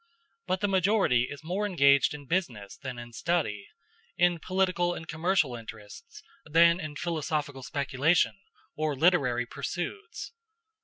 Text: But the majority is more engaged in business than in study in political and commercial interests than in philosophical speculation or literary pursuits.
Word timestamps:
But 0.47 0.61
the 0.61 0.67
majority 0.67 1.27
is 1.29 1.43
more 1.43 1.63
engaged 1.67 2.15
in 2.15 2.25
business 2.25 2.75
than 2.75 2.97
in 2.97 3.13
study 3.13 3.67
in 4.17 4.39
political 4.39 4.95
and 4.95 5.07
commercial 5.07 5.55
interests 5.55 6.23
than 6.43 6.79
in 6.79 6.95
philosophical 6.95 7.61
speculation 7.61 8.39
or 8.75 8.95
literary 8.95 9.45
pursuits. 9.45 10.33